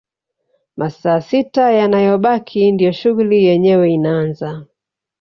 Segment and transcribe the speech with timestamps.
[0.79, 4.49] Masaa sita yanayobaki ndio shughuli yenyewe inaaza